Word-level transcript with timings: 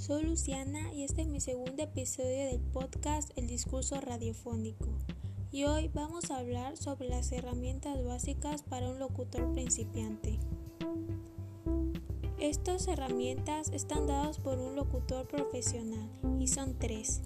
soy 0.00 0.22
Luciana 0.22 0.94
y 0.94 1.04
este 1.04 1.20
es 1.20 1.28
mi 1.28 1.40
segundo 1.40 1.82
episodio 1.82 2.46
del 2.46 2.60
podcast 2.60 3.36
El 3.36 3.46
Discurso 3.46 4.00
Radiofónico. 4.00 4.86
Y 5.52 5.64
hoy 5.64 5.88
vamos 5.92 6.30
a 6.30 6.38
hablar 6.38 6.78
sobre 6.78 7.10
las 7.10 7.30
herramientas 7.32 8.02
básicas 8.02 8.62
para 8.62 8.88
un 8.88 8.98
locutor 8.98 9.52
principiante. 9.52 10.38
Estas 12.38 12.88
herramientas 12.88 13.68
están 13.74 14.06
dadas 14.06 14.38
por 14.38 14.58
un 14.58 14.74
locutor 14.74 15.28
profesional 15.28 16.08
y 16.40 16.48
son 16.48 16.78
tres. 16.78 17.20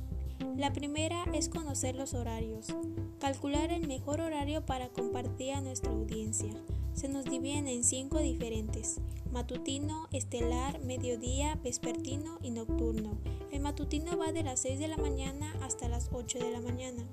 La 0.56 0.72
primera 0.72 1.26
es 1.32 1.48
conocer 1.48 1.94
los 1.94 2.12
horarios, 2.12 2.74
calcular 3.20 3.70
el 3.70 3.86
mejor 3.86 4.20
horario 4.20 4.66
para 4.66 4.88
compartir 4.88 5.52
a 5.52 5.60
nuestra 5.60 5.92
audiencia. 5.92 6.52
Se 6.94 7.08
nos 7.08 7.24
dividen 7.24 7.66
en 7.66 7.84
cinco 7.84 8.20
diferentes, 8.20 9.00
matutino, 9.32 10.08
estelar, 10.12 10.80
mediodía, 10.80 11.58
vespertino 11.62 12.38
y 12.40 12.50
nocturno. 12.50 13.18
El 13.50 13.60
matutino 13.60 14.16
va 14.16 14.32
de 14.32 14.42
las 14.42 14.60
6 14.60 14.78
de 14.78 14.88
la 14.88 14.96
mañana 14.96 15.54
hasta 15.60 15.88
las 15.88 16.08
8 16.12 16.38
de 16.38 16.50
la 16.50 16.60
mañana. 16.60 17.04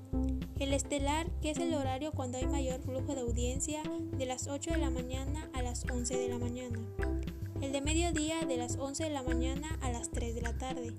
El 0.59 0.73
estelar, 0.73 1.29
que 1.41 1.51
es 1.51 1.57
el 1.57 1.73
horario 1.73 2.11
cuando 2.11 2.37
hay 2.37 2.45
mayor 2.45 2.79
flujo 2.81 3.15
de 3.15 3.21
audiencia, 3.21 3.81
de 4.17 4.25
las 4.25 4.47
8 4.47 4.71
de 4.71 4.77
la 4.77 4.91
mañana 4.91 5.49
a 5.53 5.61
las 5.61 5.83
11 5.91 6.15
de 6.15 6.29
la 6.29 6.37
mañana. 6.37 6.79
El 7.59 7.71
de 7.71 7.81
mediodía 7.81 8.45
de 8.45 8.57
las 8.57 8.77
11 8.77 9.05
de 9.05 9.09
la 9.09 9.23
mañana 9.23 9.77
a 9.81 9.91
las 9.91 10.11
3 10.11 10.35
de 10.35 10.41
la 10.41 10.57
tarde 10.57 10.93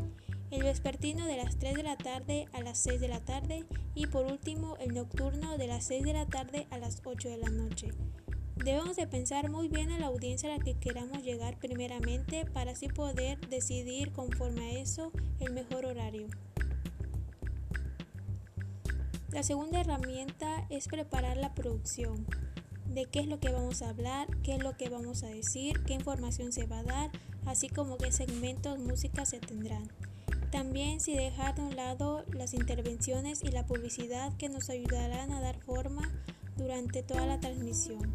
el 0.52 0.64
vespertino 0.64 1.24
de 1.24 1.38
las 1.38 1.56
3 1.56 1.74
de 1.76 1.82
la 1.82 1.96
tarde 1.96 2.46
a 2.52 2.60
las 2.60 2.76
6 2.78 3.00
de 3.00 3.08
la 3.08 3.20
tarde 3.20 3.64
y 3.94 4.06
por 4.06 4.26
último 4.26 4.76
el 4.80 4.92
nocturno 4.92 5.56
de 5.56 5.66
las 5.66 5.84
6 5.84 6.04
de 6.04 6.12
la 6.12 6.26
tarde 6.26 6.66
a 6.70 6.76
las 6.76 7.00
8 7.04 7.30
de 7.30 7.38
la 7.38 7.48
noche. 7.48 7.88
Debemos 8.64 8.94
de 8.94 9.08
pensar 9.08 9.50
muy 9.50 9.66
bien 9.66 9.90
a 9.90 9.98
la 9.98 10.06
audiencia 10.06 10.48
a 10.48 10.56
la 10.56 10.62
que 10.62 10.74
queramos 10.74 11.24
llegar 11.24 11.58
primeramente 11.58 12.44
para 12.44 12.72
así 12.72 12.86
poder 12.86 13.40
decidir 13.48 14.12
conforme 14.12 14.62
a 14.62 14.78
eso 14.80 15.10
el 15.40 15.52
mejor 15.52 15.84
horario. 15.84 16.28
La 19.30 19.42
segunda 19.42 19.80
herramienta 19.80 20.64
es 20.70 20.86
preparar 20.86 21.38
la 21.38 21.54
producción, 21.54 22.24
de 22.86 23.06
qué 23.06 23.18
es 23.20 23.26
lo 23.26 23.40
que 23.40 23.50
vamos 23.50 23.82
a 23.82 23.88
hablar, 23.88 24.28
qué 24.44 24.54
es 24.54 24.62
lo 24.62 24.76
que 24.76 24.88
vamos 24.88 25.24
a 25.24 25.28
decir, 25.28 25.82
qué 25.84 25.94
información 25.94 26.52
se 26.52 26.66
va 26.66 26.80
a 26.80 26.84
dar, 26.84 27.10
así 27.46 27.68
como 27.68 27.96
qué 27.96 28.12
segmentos 28.12 28.78
música 28.78 29.26
se 29.26 29.40
tendrán. 29.40 29.90
También 30.52 31.00
si 31.00 31.16
dejar 31.16 31.56
de 31.56 31.62
un 31.62 31.74
lado 31.74 32.24
las 32.32 32.54
intervenciones 32.54 33.42
y 33.42 33.48
la 33.48 33.66
publicidad 33.66 34.36
que 34.36 34.48
nos 34.48 34.70
ayudarán 34.70 35.32
a 35.32 35.40
dar 35.40 35.58
forma 35.62 36.12
durante 36.56 37.02
toda 37.02 37.26
la 37.26 37.40
transmisión. 37.40 38.12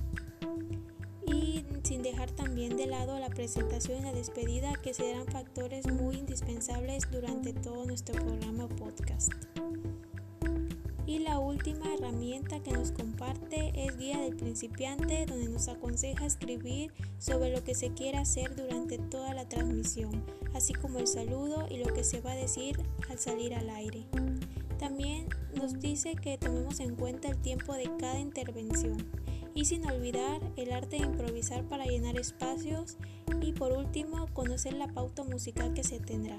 Y 1.25 1.65
sin 1.83 2.03
dejar 2.03 2.31
también 2.31 2.77
de 2.77 2.87
lado 2.87 3.19
la 3.19 3.29
presentación 3.29 3.99
y 3.99 4.03
la 4.03 4.13
despedida 4.13 4.73
que 4.81 4.93
serán 4.93 5.25
factores 5.27 5.91
muy 5.91 6.17
indispensables 6.17 7.03
durante 7.11 7.53
todo 7.53 7.85
nuestro 7.85 8.15
programa 8.15 8.67
podcast. 8.67 9.31
Y 11.05 11.19
la 11.19 11.39
última 11.39 11.93
herramienta 11.93 12.59
que 12.61 12.71
nos 12.71 12.91
comparte 12.91 13.71
es 13.73 13.97
Guía 13.97 14.19
del 14.19 14.35
Principiante, 14.35 15.25
donde 15.25 15.47
nos 15.47 15.69
aconseja 15.69 16.25
escribir 16.25 16.91
sobre 17.17 17.49
lo 17.49 17.63
que 17.63 17.75
se 17.75 17.93
quiere 17.93 18.17
hacer 18.17 18.53
durante 18.57 18.97
toda 18.97 19.33
la 19.33 19.47
transmisión, 19.47 20.25
así 20.53 20.73
como 20.73 20.99
el 20.99 21.07
saludo 21.07 21.65
y 21.69 21.77
lo 21.77 21.93
que 21.93 22.03
se 22.03 22.19
va 22.19 22.33
a 22.33 22.35
decir 22.35 22.77
al 23.09 23.19
salir 23.19 23.55
al 23.55 23.69
aire. 23.69 24.05
También 24.79 25.27
nos 25.55 25.79
dice 25.79 26.15
que 26.15 26.37
tomemos 26.37 26.81
en 26.81 26.95
cuenta 26.95 27.29
el 27.29 27.37
tiempo 27.37 27.73
de 27.73 27.89
cada 27.97 28.19
intervención 28.19 28.97
y 29.57 29.65
sin 29.65 29.89
olvidar 29.89 30.39
el 30.55 30.71
arte 30.71 30.97
de 30.97 31.05
improvisar 31.07 31.63
para 31.63 31.85
llenar 31.85 32.15
espacios 32.15 32.95
y 33.41 33.53
por 33.53 33.71
último 33.71 34.27
conocer 34.33 34.73
la 34.73 34.87
pauta 34.87 35.23
musical 35.23 35.73
que 35.73 35.83
se 35.83 35.99
tendrá. 35.99 36.37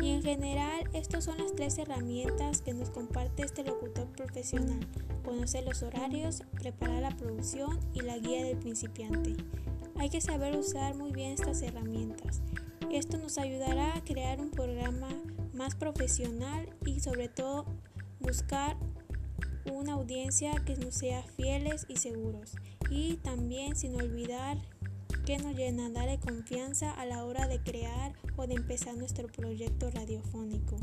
Y 0.00 0.12
en 0.12 0.22
general, 0.22 0.88
estas 0.94 1.24
son 1.24 1.36
las 1.36 1.54
tres 1.54 1.76
herramientas 1.76 2.62
que 2.62 2.72
nos 2.72 2.88
comparte 2.88 3.42
este 3.42 3.64
locutor 3.64 4.06
profesional. 4.12 4.80
Conocer 5.22 5.64
los 5.64 5.82
horarios, 5.82 6.42
preparar 6.58 7.02
la 7.02 7.14
producción 7.14 7.78
y 7.92 8.00
la 8.00 8.16
guía 8.16 8.44
del 8.44 8.56
principiante. 8.56 9.36
Hay 9.96 10.08
que 10.08 10.22
saber 10.22 10.56
usar 10.56 10.94
muy 10.94 11.12
bien 11.12 11.32
estas 11.32 11.60
herramientas. 11.60 12.40
Esto 12.90 13.18
nos 13.18 13.36
ayudará 13.36 13.94
a 13.94 14.04
crear 14.04 14.40
un 14.40 14.50
programa 14.50 15.10
más 15.52 15.74
profesional 15.74 16.70
y 16.86 17.00
sobre 17.00 17.28
todo 17.28 17.66
buscar 18.20 18.78
una 19.72 19.94
audiencia 19.94 20.52
que 20.64 20.76
nos 20.76 20.94
sea 20.94 21.22
fieles 21.22 21.86
y 21.88 21.96
seguros. 21.96 22.54
Y 22.90 23.16
también 23.16 23.76
sin 23.76 23.94
olvidar 23.96 24.58
que 25.26 25.38
nos 25.38 25.54
llenará 25.54 26.06
de 26.06 26.18
confianza 26.18 26.92
a 26.92 27.04
la 27.04 27.24
hora 27.24 27.46
de 27.48 27.60
crear 27.60 28.12
o 28.36 28.46
de 28.46 28.54
empezar 28.54 28.96
nuestro 28.96 29.28
proyecto 29.28 29.90
radiofónico. 29.90 30.76